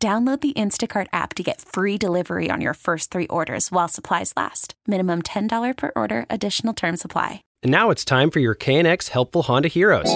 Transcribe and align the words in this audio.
Download 0.00 0.40
the 0.40 0.52
Instacart 0.52 1.08
app 1.12 1.34
to 1.34 1.42
get 1.42 1.60
free 1.60 1.98
delivery 1.98 2.50
on 2.52 2.60
your 2.60 2.74
first 2.74 3.10
three 3.10 3.26
orders 3.26 3.72
while 3.72 3.88
supplies 3.88 4.32
last. 4.36 4.74
Minimum 4.86 5.22
$10 5.22 5.76
per 5.76 5.90
order, 5.96 6.24
additional 6.30 6.72
term 6.72 6.96
supply. 6.96 7.42
And 7.64 7.72
now 7.72 7.90
it's 7.90 8.04
time 8.04 8.30
for 8.30 8.38
your 8.38 8.54
KNX 8.54 9.08
Helpful 9.08 9.42
Honda 9.42 9.66
Heroes. 9.66 10.14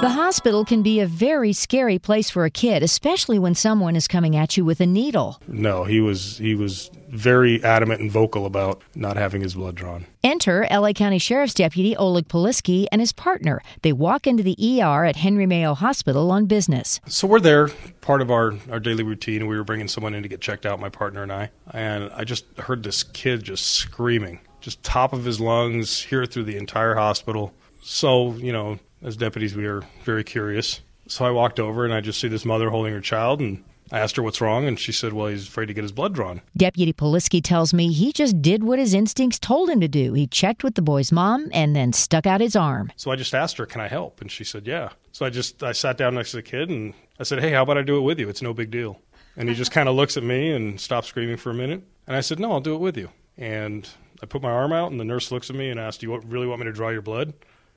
The 0.00 0.10
hospital 0.10 0.64
can 0.66 0.82
be 0.82 1.00
a 1.00 1.06
very 1.06 1.52
scary 1.54 1.98
place 1.98 2.28
for 2.28 2.44
a 2.44 2.50
kid, 2.50 2.82
especially 2.82 3.38
when 3.38 3.54
someone 3.54 3.96
is 3.96 4.06
coming 4.06 4.36
at 4.36 4.56
you 4.56 4.64
with 4.64 4.80
a 4.80 4.86
needle. 4.86 5.40
No, 5.48 5.84
he 5.84 6.00
was 6.00 6.36
he 6.36 6.54
was 6.54 6.90
very 7.08 7.62
adamant 7.64 8.00
and 8.00 8.10
vocal 8.10 8.44
about 8.44 8.82
not 8.94 9.16
having 9.16 9.40
his 9.40 9.54
blood 9.54 9.76
drawn. 9.76 10.04
Enter 10.22 10.66
LA 10.70 10.92
County 10.92 11.18
Sheriff's 11.18 11.54
Deputy 11.54 11.96
Oleg 11.96 12.28
Polissky 12.28 12.86
and 12.92 13.00
his 13.00 13.12
partner. 13.12 13.62
They 13.82 13.92
walk 13.92 14.26
into 14.26 14.42
the 14.42 14.56
ER 14.82 15.04
at 15.04 15.16
Henry 15.16 15.46
Mayo 15.46 15.74
Hospital 15.74 16.30
on 16.30 16.46
business. 16.46 17.00
So 17.06 17.26
we're 17.26 17.40
there, 17.40 17.68
part 18.00 18.20
of 18.20 18.30
our, 18.30 18.54
our 18.70 18.80
daily 18.80 19.04
routine. 19.04 19.46
We 19.46 19.56
were 19.56 19.64
bringing 19.64 19.88
someone 19.88 20.12
in 20.14 20.22
to 20.22 20.28
get 20.28 20.40
checked 20.40 20.66
out, 20.66 20.80
my 20.80 20.88
partner 20.90 21.22
and 21.22 21.32
I. 21.32 21.50
And 21.70 22.10
I 22.12 22.24
just 22.24 22.44
heard 22.58 22.82
this 22.82 23.04
kid 23.04 23.42
just 23.44 23.70
screaming, 23.70 24.40
just 24.60 24.82
top 24.82 25.12
of 25.12 25.24
his 25.24 25.40
lungs, 25.40 26.02
hear 26.02 26.22
it 26.22 26.32
through 26.32 26.44
the 26.44 26.56
entire 26.56 26.94
hospital. 26.94 27.54
So, 27.80 28.32
you 28.34 28.52
know, 28.52 28.78
as 29.04 29.16
deputies, 29.16 29.54
we 29.54 29.66
were 29.66 29.84
very 30.02 30.24
curious. 30.24 30.80
So 31.06 31.24
I 31.24 31.30
walked 31.30 31.60
over 31.60 31.84
and 31.84 31.94
I 31.94 32.00
just 32.00 32.20
see 32.20 32.28
this 32.28 32.44
mother 32.44 32.70
holding 32.70 32.92
her 32.92 33.00
child 33.00 33.40
and 33.40 33.62
I 33.92 34.00
asked 34.00 34.16
her 34.16 34.22
what's 34.22 34.40
wrong, 34.40 34.66
and 34.66 34.78
she 34.78 34.92
said, 34.92 35.12
Well, 35.12 35.26
he's 35.26 35.46
afraid 35.46 35.66
to 35.66 35.74
get 35.74 35.82
his 35.82 35.92
blood 35.92 36.14
drawn. 36.14 36.40
Deputy 36.56 36.92
Polissky 36.92 37.42
tells 37.42 37.74
me 37.74 37.92
he 37.92 38.12
just 38.12 38.40
did 38.40 38.64
what 38.64 38.78
his 38.78 38.94
instincts 38.94 39.38
told 39.38 39.68
him 39.68 39.80
to 39.80 39.88
do. 39.88 40.14
He 40.14 40.26
checked 40.26 40.64
with 40.64 40.74
the 40.74 40.82
boy's 40.82 41.12
mom 41.12 41.48
and 41.52 41.76
then 41.76 41.92
stuck 41.92 42.26
out 42.26 42.40
his 42.40 42.56
arm. 42.56 42.90
So 42.96 43.10
I 43.10 43.16
just 43.16 43.34
asked 43.34 43.58
her, 43.58 43.66
Can 43.66 43.80
I 43.82 43.88
help? 43.88 44.20
And 44.20 44.32
she 44.32 44.42
said, 44.42 44.66
Yeah. 44.66 44.90
So 45.12 45.26
I 45.26 45.30
just 45.30 45.62
I 45.62 45.72
sat 45.72 45.98
down 45.98 46.14
next 46.14 46.30
to 46.30 46.38
the 46.38 46.42
kid 46.42 46.70
and 46.70 46.94
I 47.20 47.24
said, 47.24 47.40
Hey, 47.40 47.50
how 47.50 47.62
about 47.62 47.78
I 47.78 47.82
do 47.82 47.98
it 47.98 48.02
with 48.02 48.18
you? 48.18 48.28
It's 48.28 48.42
no 48.42 48.54
big 48.54 48.70
deal. 48.70 48.98
And 49.36 49.48
he 49.48 49.54
just 49.54 49.70
kind 49.70 49.88
of 49.88 49.96
looks 49.96 50.16
at 50.16 50.22
me 50.22 50.50
and 50.52 50.80
stops 50.80 51.08
screaming 51.08 51.36
for 51.36 51.50
a 51.50 51.54
minute. 51.54 51.82
And 52.06 52.16
I 52.16 52.20
said, 52.20 52.40
No, 52.40 52.52
I'll 52.52 52.60
do 52.60 52.74
it 52.74 52.80
with 52.80 52.96
you. 52.96 53.10
And 53.36 53.88
I 54.22 54.26
put 54.26 54.42
my 54.42 54.50
arm 54.50 54.72
out, 54.72 54.92
and 54.92 54.98
the 54.98 55.04
nurse 55.04 55.30
looks 55.30 55.50
at 55.50 55.56
me 55.56 55.68
and 55.68 55.78
asked, 55.78 56.00
Do 56.00 56.06
you 56.06 56.18
really 56.20 56.46
want 56.46 56.60
me 56.60 56.64
to 56.64 56.72
draw 56.72 56.88
your 56.88 57.02
blood? 57.02 57.34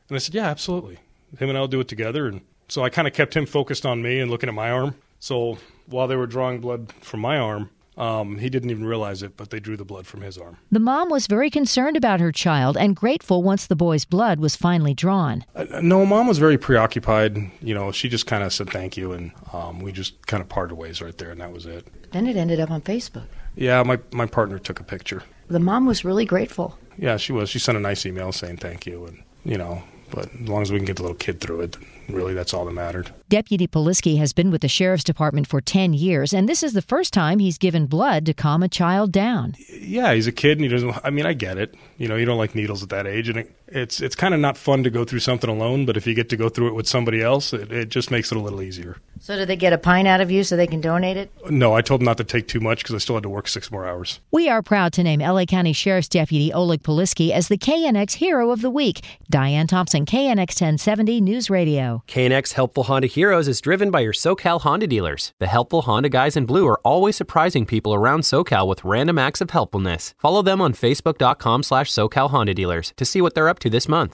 And 0.09 0.15
I 0.15 0.19
said, 0.19 0.33
Yeah, 0.33 0.47
absolutely. 0.47 0.99
Him 1.37 1.49
and 1.49 1.57
I'll 1.57 1.67
do 1.67 1.79
it 1.79 1.87
together. 1.87 2.27
And 2.27 2.41
so 2.67 2.83
I 2.83 2.89
kind 2.89 3.07
of 3.07 3.13
kept 3.13 3.35
him 3.35 3.45
focused 3.45 3.85
on 3.85 4.01
me 4.01 4.19
and 4.19 4.31
looking 4.31 4.49
at 4.49 4.55
my 4.55 4.71
arm. 4.71 4.95
So 5.19 5.57
while 5.87 6.07
they 6.07 6.15
were 6.15 6.27
drawing 6.27 6.61
blood 6.61 6.93
from 7.01 7.21
my 7.21 7.37
arm, 7.37 7.69
um, 7.97 8.37
he 8.37 8.49
didn't 8.49 8.69
even 8.69 8.85
realize 8.85 9.23
it, 9.23 9.35
but 9.37 9.49
they 9.49 9.59
drew 9.59 9.75
the 9.75 9.83
blood 9.83 10.05
from 10.05 10.21
his 10.21 10.37
arm. 10.37 10.57
The 10.71 10.79
mom 10.79 11.09
was 11.09 11.25
very 11.25 11.49
concerned 11.49 11.97
about 11.97 12.19
her 12.19 12.31
child 12.31 12.77
and 12.77 12.95
grateful 12.95 13.41
once 13.41 13.65
the 13.65 13.75
boy's 13.75 14.05
blood 14.05 14.39
was 14.39 14.55
finally 14.55 14.93
drawn. 14.93 15.43
Uh, 15.55 15.65
no, 15.81 16.05
mom 16.05 16.27
was 16.27 16.37
very 16.37 16.59
preoccupied. 16.59 17.37
You 17.59 17.73
know, 17.73 17.91
she 17.91 18.07
just 18.07 18.27
kind 18.27 18.43
of 18.43 18.53
said 18.53 18.69
thank 18.69 18.97
you, 18.97 19.13
and 19.13 19.31
um, 19.51 19.79
we 19.79 19.91
just 19.91 20.27
kind 20.27 20.41
of 20.41 20.47
parted 20.47 20.75
ways 20.75 21.01
right 21.01 21.17
there, 21.17 21.31
and 21.31 21.41
that 21.41 21.51
was 21.51 21.65
it. 21.65 21.87
Then 22.11 22.27
it 22.27 22.37
ended 22.37 22.59
up 22.59 22.69
on 22.69 22.81
Facebook. 22.81 23.27
Yeah, 23.55 23.81
my, 23.81 23.97
my 24.11 24.27
partner 24.27 24.59
took 24.59 24.79
a 24.79 24.83
picture. 24.83 25.23
The 25.47 25.59
mom 25.59 25.87
was 25.87 26.05
really 26.05 26.25
grateful. 26.25 26.77
Yeah, 26.99 27.17
she 27.17 27.31
was. 27.31 27.49
She 27.49 27.57
sent 27.57 27.79
a 27.79 27.81
nice 27.81 28.05
email 28.05 28.31
saying 28.31 28.57
thank 28.57 28.85
you, 28.85 29.07
and, 29.07 29.23
you 29.43 29.57
know, 29.57 29.81
but 30.09 30.29
as 30.33 30.47
long 30.47 30.61
as 30.61 30.71
we 30.71 30.77
can 30.77 30.85
get 30.85 30.97
the 30.97 31.03
little 31.03 31.17
kid 31.17 31.39
through 31.41 31.61
it, 31.61 31.77
really 32.09 32.33
that's 32.33 32.53
all 32.53 32.65
that 32.65 32.71
mattered. 32.71 33.11
Deputy 33.29 33.67
Polissky 33.67 34.17
has 34.17 34.33
been 34.33 34.51
with 34.51 34.61
the 34.61 34.67
sheriff's 34.67 35.03
department 35.03 35.47
for 35.47 35.61
10 35.61 35.93
years, 35.93 36.33
and 36.33 36.47
this 36.47 36.63
is 36.63 36.73
the 36.73 36.81
first 36.81 37.13
time 37.13 37.39
he's 37.39 37.57
given 37.57 37.85
blood 37.85 38.25
to 38.25 38.33
calm 38.33 38.63
a 38.63 38.69
child 38.69 39.11
down. 39.11 39.55
Yeah, 39.69 40.13
he's 40.13 40.27
a 40.27 40.31
kid, 40.31 40.57
and 40.57 40.61
he 40.61 40.67
doesn't. 40.67 40.95
I 41.03 41.09
mean, 41.09 41.25
I 41.25 41.33
get 41.33 41.57
it. 41.57 41.75
You 41.97 42.07
know, 42.07 42.15
you 42.15 42.25
don't 42.25 42.37
like 42.37 42.55
needles 42.55 42.83
at 42.83 42.89
that 42.89 43.07
age, 43.07 43.29
and 43.29 43.39
it, 43.39 43.51
it's 43.67 44.01
it's 44.01 44.15
kind 44.15 44.33
of 44.33 44.39
not 44.39 44.57
fun 44.57 44.83
to 44.83 44.89
go 44.89 45.03
through 45.05 45.19
something 45.19 45.49
alone. 45.49 45.85
But 45.85 45.97
if 45.97 46.07
you 46.07 46.13
get 46.13 46.29
to 46.29 46.37
go 46.37 46.49
through 46.49 46.69
it 46.69 46.75
with 46.75 46.87
somebody 46.87 47.21
else, 47.21 47.53
it, 47.53 47.71
it 47.71 47.89
just 47.89 48.11
makes 48.11 48.31
it 48.31 48.37
a 48.37 48.41
little 48.41 48.61
easier. 48.61 48.97
So, 49.19 49.35
did 49.35 49.47
they 49.47 49.55
get 49.55 49.73
a 49.73 49.77
pint 49.77 50.07
out 50.07 50.21
of 50.21 50.31
you 50.31 50.43
so 50.43 50.55
they 50.55 50.67
can 50.67 50.81
donate 50.81 51.17
it? 51.17 51.31
No, 51.49 51.73
I 51.73 51.81
told 51.81 52.01
them 52.01 52.05
not 52.05 52.17
to 52.17 52.23
take 52.23 52.47
too 52.47 52.59
much 52.59 52.79
because 52.79 52.95
I 52.95 52.97
still 52.99 53.15
had 53.15 53.23
to 53.23 53.29
work 53.29 53.47
six 53.47 53.71
more 53.71 53.87
hours. 53.87 54.19
We 54.31 54.49
are 54.49 54.61
proud 54.61 54.93
to 54.93 55.03
name 55.03 55.19
LA 55.19 55.45
County 55.45 55.73
Sheriff's 55.73 56.07
Deputy 56.07 56.51
Oleg 56.53 56.83
Polissky 56.83 57.31
as 57.31 57.47
the 57.47 57.57
KNX 57.57 58.13
Hero 58.13 58.51
of 58.51 58.61
the 58.61 58.69
Week. 58.69 59.01
Diane 59.29 59.67
Thompson, 59.67 60.05
KNX 60.05 60.61
1070 60.61 61.21
News 61.21 61.49
Radio. 61.49 62.03
KNX 62.07 62.53
Helpful 62.53 62.83
Honda 62.83 63.07
Heroes 63.07 63.47
is 63.47 63.61
driven 63.61 63.91
by 63.91 64.01
your 64.01 64.13
SoCal 64.13 64.61
Honda 64.61 64.87
dealers. 64.87 65.33
The 65.39 65.47
helpful 65.47 65.83
Honda 65.83 66.09
guys 66.09 66.37
in 66.37 66.45
blue 66.45 66.67
are 66.67 66.79
always 66.83 67.15
surprising 67.15 67.65
people 67.65 67.93
around 67.93 68.21
SoCal 68.21 68.67
with 68.67 68.83
random 68.83 69.17
acts 69.17 69.41
of 69.41 69.49
helpfulness. 69.51 70.13
Follow 70.17 70.41
them 70.41 70.61
on 70.61 70.73
Facebook.com 70.73 71.63
slash 71.63 71.91
SoCal 71.91 72.29
Honda 72.29 72.53
dealers 72.53 72.93
to 72.97 73.05
see 73.05 73.21
what 73.21 73.35
they're 73.35 73.49
up 73.49 73.59
to 73.59 73.69
this 73.69 73.87
month. 73.87 74.13